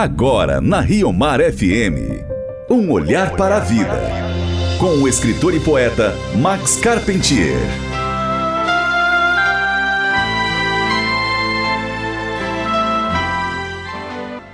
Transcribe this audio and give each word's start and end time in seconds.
Agora 0.00 0.60
na 0.60 0.78
Rio 0.78 1.12
Mar 1.12 1.40
FM. 1.40 2.22
Um 2.70 2.88
olhar 2.92 3.34
para 3.34 3.56
a 3.56 3.58
vida. 3.58 4.00
Com 4.78 5.02
o 5.02 5.08
escritor 5.08 5.52
e 5.52 5.58
poeta 5.58 6.14
Max 6.36 6.76
Carpentier. 6.76 7.58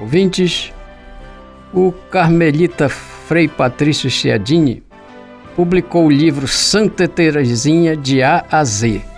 Ouvintes, 0.00 0.72
o 1.74 1.92
carmelita 2.11 2.88
Frei 2.88 3.46
Patrício 3.46 4.11
Ciadini 4.11 4.82
publicou 5.54 6.06
o 6.06 6.11
livro 6.11 6.48
Santa 6.48 7.06
Teresinha 7.06 7.95
de 7.95 8.22
A 8.22 8.46
a 8.50 8.64
Z. 8.64 9.13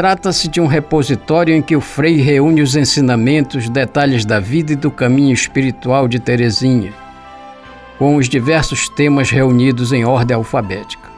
Trata-se 0.00 0.48
de 0.48 0.62
um 0.62 0.66
repositório 0.66 1.54
em 1.54 1.60
que 1.60 1.76
o 1.76 1.80
Frei 1.82 2.22
reúne 2.22 2.62
os 2.62 2.74
ensinamentos, 2.74 3.68
detalhes 3.68 4.24
da 4.24 4.40
vida 4.40 4.72
e 4.72 4.74
do 4.74 4.90
caminho 4.90 5.34
espiritual 5.34 6.08
de 6.08 6.18
Teresinha, 6.18 6.90
com 7.98 8.16
os 8.16 8.26
diversos 8.26 8.88
temas 8.88 9.28
reunidos 9.28 9.92
em 9.92 10.06
ordem 10.06 10.34
alfabética. 10.34 11.10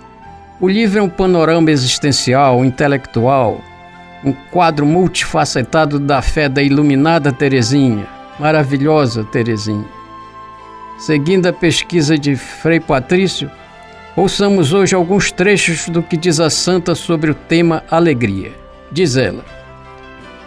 O 0.60 0.68
livro 0.68 0.98
é 0.98 1.02
um 1.02 1.08
panorama 1.08 1.70
existencial, 1.70 2.64
intelectual, 2.64 3.60
um 4.24 4.32
quadro 4.50 4.84
multifacetado 4.84 6.00
da 6.00 6.20
fé 6.20 6.48
da 6.48 6.60
iluminada 6.60 7.30
Teresinha, 7.30 8.04
maravilhosa 8.36 9.22
Teresinha. 9.22 9.86
Seguindo 10.98 11.46
a 11.46 11.52
pesquisa 11.52 12.18
de 12.18 12.34
Frei 12.34 12.80
Patrício, 12.80 13.48
ouçamos 14.16 14.72
hoje 14.72 14.92
alguns 14.92 15.30
trechos 15.30 15.88
do 15.88 16.02
que 16.02 16.16
diz 16.16 16.40
a 16.40 16.50
santa 16.50 16.96
sobre 16.96 17.30
o 17.30 17.34
tema 17.34 17.84
alegria. 17.88 18.60
Diz 18.92 19.16
ela: 19.16 19.44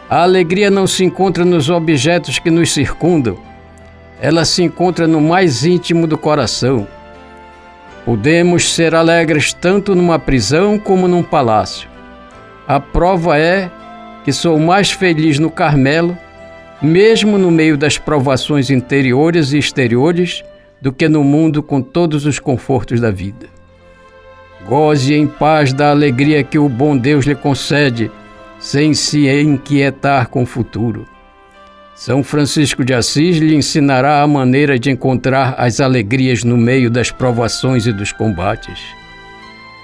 A 0.09 0.21
alegria 0.21 0.69
não 0.69 0.87
se 0.87 1.03
encontra 1.03 1.43
nos 1.43 1.69
objetos 1.69 2.39
que 2.39 2.49
nos 2.49 2.71
circundam, 2.71 3.37
ela 4.21 4.45
se 4.45 4.63
encontra 4.63 5.07
no 5.07 5.19
mais 5.19 5.65
íntimo 5.65 6.07
do 6.07 6.17
coração. 6.17 6.87
Podemos 8.05 8.71
ser 8.73 8.93
alegres 8.93 9.51
tanto 9.51 9.95
numa 9.95 10.19
prisão 10.19 10.77
como 10.77 11.07
num 11.07 11.23
palácio. 11.23 11.89
A 12.67 12.79
prova 12.79 13.37
é 13.37 13.69
que 14.23 14.31
sou 14.31 14.59
mais 14.59 14.91
feliz 14.91 15.39
no 15.39 15.49
Carmelo 15.49 16.15
mesmo 16.81 17.37
no 17.37 17.51
meio 17.51 17.77
das 17.77 17.97
provações 17.97 18.69
interiores 18.69 19.53
e 19.53 19.57
exteriores, 19.57 20.43
do 20.81 20.91
que 20.91 21.07
no 21.07 21.23
mundo 21.23 21.63
com 21.63 21.81
todos 21.81 22.25
os 22.25 22.37
confortos 22.37 22.99
da 22.99 23.09
vida. 23.09 23.47
Goze 24.67 25.13
em 25.13 25.25
paz 25.25 25.71
da 25.71 25.89
alegria 25.91 26.43
que 26.43 26.59
o 26.59 26.67
bom 26.67 26.97
Deus 26.97 27.25
lhe 27.25 27.35
concede, 27.35 28.11
sem 28.65 28.93
se 28.93 29.29
inquietar 29.29 30.27
com 30.29 30.41
o 30.41 30.45
futuro. 30.45 31.07
São 31.93 32.23
Francisco 32.23 32.83
de 32.83 32.93
Assis 32.93 33.37
lhe 33.37 33.55
ensinará 33.55 34.23
a 34.23 34.27
maneira 34.27 34.79
de 34.79 34.89
encontrar 34.89 35.53
as 35.57 35.79
alegrias 35.79 36.43
no 36.43 36.57
meio 36.57 36.89
das 36.89 37.11
provações 37.11 37.85
e 37.85 37.93
dos 37.93 38.11
combates. 38.11 38.79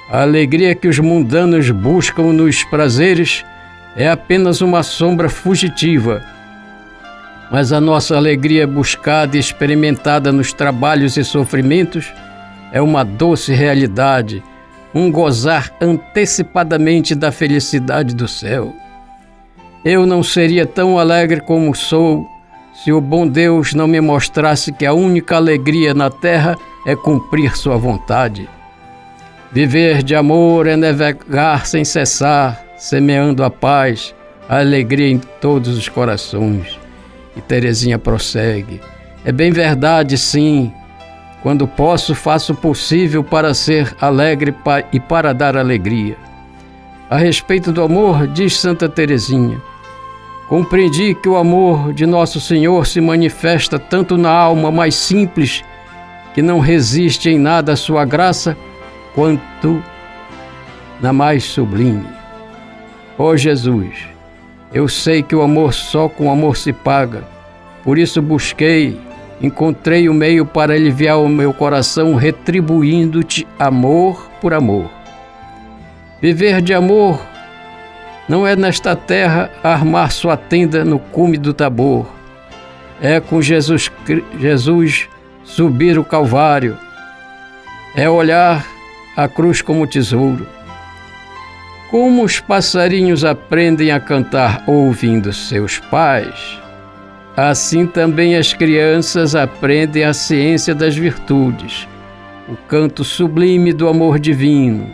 A 0.09 0.23
alegria 0.23 0.73
que 0.73 0.87
os 0.87 0.97
mundanos 0.97 1.69
buscam 1.69 2.33
nos 2.33 2.63
prazeres 2.63 3.45
é 3.95 4.09
apenas 4.09 4.61
uma 4.61 4.81
sombra 4.81 5.29
fugitiva 5.29 6.23
mas 7.51 7.73
a 7.73 7.81
nossa 7.81 8.15
alegria 8.15 8.65
buscada 8.65 9.35
e 9.35 9.39
experimentada 9.39 10.31
nos 10.31 10.53
trabalhos 10.53 11.17
e 11.17 11.23
sofrimentos 11.23 12.09
é 12.71 12.81
uma 12.81 13.03
doce 13.03 13.53
realidade, 13.53 14.41
um 14.93 15.11
gozar 15.11 15.71
antecipadamente 15.81 17.15
da 17.15 17.31
felicidade 17.31 18.15
do 18.15 18.27
céu. 18.27 18.73
Eu 19.83 20.05
não 20.05 20.21
seria 20.21 20.65
tão 20.65 20.99
alegre 20.99 21.41
como 21.41 21.73
sou 21.75 22.27
se 22.73 22.91
o 22.91 23.01
bom 23.01 23.27
Deus 23.27 23.73
não 23.73 23.87
me 23.87 23.99
mostrasse 23.99 24.71
que 24.71 24.85
a 24.85 24.93
única 24.93 25.35
alegria 25.35 25.93
na 25.93 26.09
terra 26.09 26.57
é 26.85 26.95
cumprir 26.95 27.55
Sua 27.55 27.77
vontade. 27.77 28.49
Viver 29.51 30.01
de 30.01 30.15
amor 30.15 30.65
é 30.65 30.75
navegar 30.75 31.65
sem 31.65 31.83
cessar, 31.83 32.63
semeando 32.77 33.43
a 33.43 33.49
paz, 33.49 34.15
a 34.47 34.59
alegria 34.59 35.09
em 35.09 35.17
todos 35.17 35.77
os 35.77 35.89
corações. 35.89 36.79
E 37.35 37.41
Terezinha 37.41 37.99
prossegue: 37.99 38.81
É 39.25 39.31
bem 39.31 39.51
verdade, 39.51 40.17
sim. 40.17 40.71
Quando 41.41 41.67
posso, 41.67 42.13
faço 42.13 42.53
o 42.53 42.55
possível 42.55 43.23
para 43.23 43.53
ser 43.53 43.95
alegre 43.99 44.53
e 44.93 44.99
para 44.99 45.33
dar 45.33 45.57
alegria. 45.57 46.15
A 47.09 47.17
respeito 47.17 47.71
do 47.71 47.81
amor, 47.81 48.27
diz 48.27 48.57
Santa 48.57 48.87
Teresinha: 48.87 49.59
Compreendi 50.47 51.15
que 51.15 51.27
o 51.27 51.37
amor 51.37 51.93
de 51.93 52.05
Nosso 52.05 52.39
Senhor 52.39 52.85
se 52.85 53.01
manifesta 53.01 53.79
tanto 53.79 54.17
na 54.17 54.29
alma 54.29 54.71
mais 54.71 54.95
simples, 54.95 55.63
que 56.33 56.41
não 56.41 56.59
resiste 56.59 57.29
em 57.29 57.39
nada 57.39 57.73
à 57.73 57.75
sua 57.75 58.05
graça, 58.05 58.55
quanto 59.15 59.83
na 61.01 61.11
mais 61.11 61.43
sublime. 61.43 62.05
Ó 63.17 63.31
oh 63.31 63.37
Jesus, 63.37 64.07
eu 64.73 64.87
sei 64.87 65.21
que 65.23 65.35
o 65.35 65.41
amor 65.41 65.73
só 65.73 66.07
com 66.07 66.31
amor 66.31 66.55
se 66.55 66.71
paga. 66.71 67.23
Por 67.83 67.97
isso 67.97 68.21
busquei, 68.21 68.99
encontrei 69.41 70.07
o 70.07 70.13
meio 70.13 70.45
para 70.45 70.73
aliviar 70.73 71.19
o 71.19 71.27
meu 71.27 71.53
coração, 71.53 72.15
retribuindo-te 72.15 73.47
amor 73.57 74.29
por 74.39 74.53
amor. 74.53 74.89
Viver 76.21 76.61
de 76.61 76.73
amor 76.73 77.19
não 78.29 78.45
é 78.45 78.55
nesta 78.55 78.95
terra 78.95 79.49
armar 79.63 80.11
sua 80.11 80.37
tenda 80.37 80.85
no 80.85 80.99
cume 80.99 81.37
do 81.37 81.53
tabor. 81.53 82.07
É 83.01 83.19
com 83.19 83.41
Jesus, 83.41 83.91
Jesus 84.39 85.09
subir 85.43 85.97
o 85.97 86.03
Calvário. 86.03 86.77
É 87.95 88.09
olhar 88.09 88.65
a 89.17 89.27
cruz 89.27 89.61
como 89.61 89.87
tesouro 89.87 90.47
como 91.91 92.23
os 92.23 92.39
passarinhos 92.39 93.25
aprendem 93.25 93.91
a 93.91 93.99
cantar 93.99 94.63
ouvindo 94.65 95.33
seus 95.33 95.77
pais, 95.77 96.57
assim 97.35 97.87
também 97.87 98.35
as 98.35 98.53
crianças 98.53 99.35
aprendem 99.35 100.03
a 100.03 100.13
ciência 100.13 100.75
das 100.75 100.95
virtudes, 100.95 101.87
o 102.49 102.55
canto 102.55 103.03
sublime 103.03 103.73
do 103.73 103.87
amor 103.87 104.19
divino, 104.19 104.93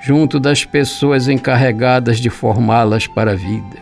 junto 0.00 0.38
das 0.38 0.64
pessoas 0.64 1.28
encarregadas 1.28 2.18
de 2.18 2.30
formá-las 2.30 3.06
para 3.06 3.32
a 3.32 3.36
vida. 3.36 3.76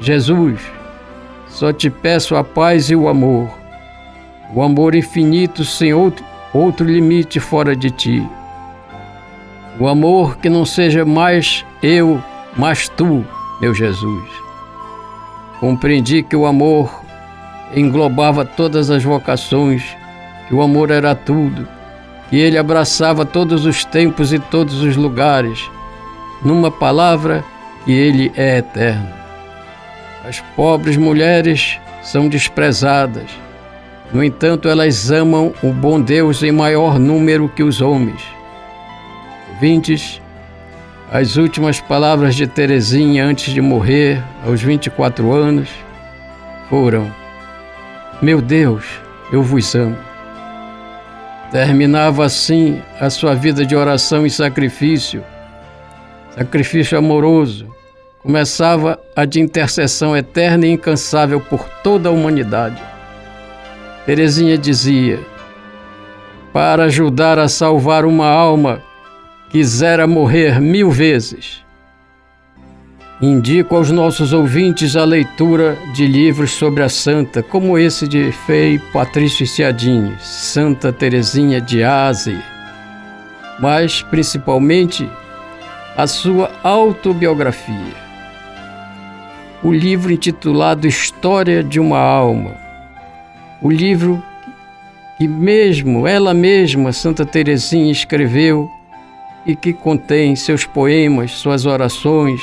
Jesus, 0.00 0.60
só 1.48 1.72
te 1.72 1.90
peço 1.90 2.36
a 2.36 2.44
paz 2.44 2.90
e 2.90 2.96
o 2.96 3.08
amor, 3.08 3.48
o 4.54 4.62
amor 4.62 4.94
infinito 4.94 5.64
sem 5.64 5.92
outro, 5.92 6.24
outro 6.52 6.86
limite 6.86 7.40
fora 7.40 7.74
de 7.74 7.90
ti 7.90 8.26
o 9.80 9.86
amor 9.86 10.38
que 10.38 10.48
não 10.48 10.64
seja 10.64 11.04
mais 11.04 11.64
eu, 11.82 12.22
mas 12.56 12.88
tu, 12.88 13.24
meu 13.60 13.72
Jesus. 13.72 14.47
Compreendi 15.60 16.22
que 16.22 16.36
o 16.36 16.46
amor 16.46 17.02
englobava 17.74 18.44
todas 18.44 18.90
as 18.90 19.02
vocações, 19.02 19.82
que 20.46 20.54
o 20.54 20.62
amor 20.62 20.90
era 20.90 21.14
tudo, 21.14 21.68
que 22.30 22.36
ele 22.36 22.56
abraçava 22.56 23.24
todos 23.24 23.66
os 23.66 23.84
tempos 23.84 24.32
e 24.32 24.38
todos 24.38 24.82
os 24.82 24.96
lugares. 24.96 25.68
Numa 26.44 26.70
palavra, 26.70 27.44
que 27.84 27.92
ele 27.92 28.32
é 28.36 28.58
eterno. 28.58 29.08
As 30.26 30.40
pobres 30.54 30.96
mulheres 30.96 31.78
são 32.02 32.28
desprezadas. 32.28 33.30
No 34.12 34.22
entanto, 34.22 34.68
elas 34.68 35.10
amam 35.10 35.52
o 35.62 35.72
bom 35.72 36.00
Deus 36.00 36.42
em 36.42 36.52
maior 36.52 36.98
número 36.98 37.48
que 37.48 37.62
os 37.62 37.80
homens 37.80 38.38
ouvintes, 39.58 40.22
as 41.10 41.36
últimas 41.36 41.80
palavras 41.80 42.34
de 42.34 42.46
Terezinha 42.46 43.24
antes 43.24 43.52
de 43.52 43.60
morrer, 43.60 44.22
aos 44.44 44.60
24 44.60 45.32
anos, 45.32 45.68
foram: 46.68 47.10
Meu 48.20 48.42
Deus, 48.42 48.84
eu 49.32 49.42
vos 49.42 49.74
amo. 49.74 49.96
Terminava 51.50 52.26
assim 52.26 52.82
a 53.00 53.08
sua 53.08 53.34
vida 53.34 53.64
de 53.64 53.74
oração 53.74 54.26
e 54.26 54.30
sacrifício, 54.30 55.24
sacrifício 56.36 56.98
amoroso. 56.98 57.66
Começava 58.22 59.00
a 59.16 59.24
de 59.24 59.40
intercessão 59.40 60.14
eterna 60.14 60.66
e 60.66 60.72
incansável 60.72 61.40
por 61.40 61.66
toda 61.82 62.10
a 62.10 62.12
humanidade. 62.12 62.82
Terezinha 64.04 64.58
dizia: 64.58 65.20
Para 66.52 66.84
ajudar 66.84 67.38
a 67.38 67.48
salvar 67.48 68.04
uma 68.04 68.26
alma, 68.26 68.82
quisera 69.50 70.06
morrer 70.06 70.60
mil 70.60 70.90
vezes. 70.90 71.64
Indico 73.20 73.74
aos 73.74 73.90
nossos 73.90 74.32
ouvintes 74.32 74.94
a 74.94 75.04
leitura 75.04 75.76
de 75.92 76.06
livros 76.06 76.52
sobre 76.52 76.84
a 76.84 76.88
santa, 76.88 77.42
como 77.42 77.76
esse 77.76 78.06
de 78.06 78.30
Frei 78.46 78.78
Patrício 78.92 79.44
Ciadini, 79.44 80.14
Santa 80.20 80.92
Teresinha 80.92 81.60
de 81.60 81.82
Ásia, 81.82 82.40
mas 83.58 84.02
principalmente 84.02 85.08
a 85.96 86.06
sua 86.06 86.52
autobiografia. 86.62 88.08
O 89.64 89.72
livro 89.72 90.12
intitulado 90.12 90.86
História 90.86 91.64
de 91.64 91.80
uma 91.80 91.98
Alma, 91.98 92.54
o 93.60 93.68
livro 93.68 94.22
que 95.16 95.26
mesmo 95.26 96.06
ela 96.06 96.32
mesma, 96.32 96.92
Santa 96.92 97.26
Teresinha, 97.26 97.90
escreveu 97.90 98.70
e 99.48 99.56
que 99.56 99.72
contém 99.72 100.36
seus 100.36 100.66
poemas, 100.66 101.30
suas 101.30 101.64
orações, 101.64 102.42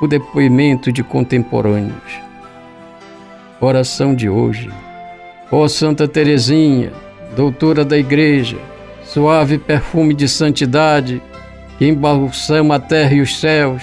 o 0.00 0.06
depoimento 0.06 0.90
de 0.90 1.04
contemporâneos. 1.04 2.18
Oração 3.60 4.14
de 4.14 4.26
hoje. 4.26 4.70
Ó 5.52 5.68
Santa 5.68 6.08
Teresinha, 6.08 6.90
doutora 7.36 7.84
da 7.84 7.98
Igreja, 7.98 8.56
suave 9.04 9.58
perfume 9.58 10.14
de 10.14 10.26
santidade 10.26 11.20
que 11.76 11.86
embalsama 11.86 12.76
a 12.76 12.80
terra 12.80 13.12
e 13.12 13.20
os 13.20 13.38
céus, 13.38 13.82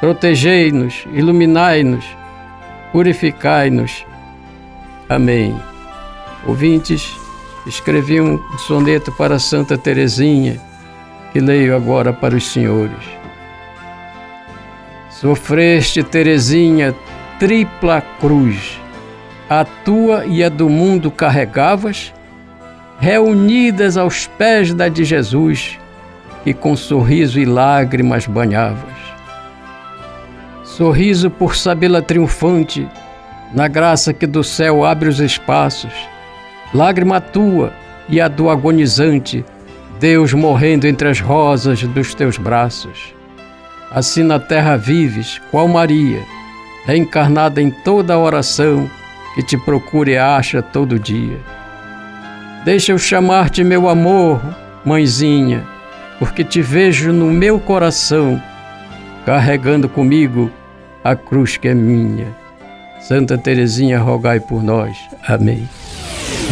protegei-nos, 0.00 1.06
iluminai-nos, 1.12 2.04
purificai-nos. 2.90 4.04
Amém. 5.08 5.54
Ouvintes, 6.44 7.16
escrevi 7.66 8.20
um 8.20 8.40
soneto 8.58 9.12
para 9.12 9.38
Santa 9.38 9.78
Teresinha, 9.78 10.67
que 11.32 11.40
leio 11.40 11.74
agora 11.76 12.12
para 12.12 12.36
os 12.36 12.46
senhores. 12.48 13.18
Sofreste, 15.10 16.02
Teresinha, 16.02 16.94
tripla 17.38 18.00
cruz, 18.20 18.80
a 19.48 19.64
tua 19.64 20.24
e 20.26 20.44
a 20.44 20.48
do 20.48 20.68
mundo 20.68 21.10
carregavas, 21.10 22.12
reunidas 23.00 23.96
aos 23.96 24.26
pés 24.26 24.72
da 24.72 24.88
de 24.88 25.04
Jesus, 25.04 25.78
que 26.44 26.54
com 26.54 26.76
sorriso 26.76 27.38
e 27.40 27.44
lágrimas 27.44 28.26
banhavas. 28.26 28.98
Sorriso 30.64 31.30
por 31.30 31.56
sabê-la 31.56 32.00
triunfante, 32.00 32.88
na 33.52 33.66
graça 33.66 34.12
que 34.12 34.26
do 34.26 34.44
céu 34.44 34.84
abre 34.84 35.08
os 35.08 35.18
espaços, 35.18 35.92
lágrima 36.72 37.20
tua 37.20 37.72
e 38.08 38.20
a 38.20 38.28
do 38.28 38.48
agonizante, 38.48 39.44
Deus 39.98 40.32
morrendo 40.32 40.86
entre 40.86 41.08
as 41.08 41.20
rosas 41.20 41.82
dos 41.82 42.14
teus 42.14 42.38
braços. 42.38 43.14
Assim 43.90 44.22
na 44.22 44.38
terra 44.38 44.76
vives, 44.76 45.40
qual 45.50 45.66
Maria, 45.66 46.22
reencarnada 46.84 47.60
em 47.60 47.70
toda 47.70 48.14
a 48.14 48.18
oração 48.18 48.88
que 49.34 49.42
te 49.42 49.56
procura 49.56 50.10
e 50.10 50.16
acha 50.16 50.62
todo 50.62 50.98
dia. 50.98 51.38
Deixa 52.64 52.92
eu 52.92 52.98
chamar-te 52.98 53.64
meu 53.64 53.88
amor, 53.88 54.40
mãezinha, 54.84 55.66
porque 56.18 56.44
te 56.44 56.60
vejo 56.60 57.12
no 57.12 57.26
meu 57.26 57.58
coração, 57.58 58.40
carregando 59.24 59.88
comigo 59.88 60.50
a 61.02 61.16
cruz 61.16 61.56
que 61.56 61.68
é 61.68 61.74
minha. 61.74 62.26
Santa 63.00 63.38
Teresinha, 63.38 63.98
rogai 63.98 64.38
por 64.38 64.62
nós. 64.62 64.96
Amém. 65.26 65.68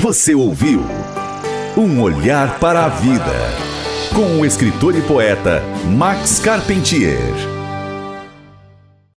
Você 0.00 0.34
ouviu 0.34 0.84
Um 1.78 2.00
Olhar 2.00 2.58
para 2.58 2.86
a 2.86 2.88
Vida, 2.88 3.20
com 4.14 4.40
o 4.40 4.46
escritor 4.46 4.96
e 4.96 5.02
poeta 5.02 5.62
Max 5.94 6.38
Carpentier. 6.38 7.55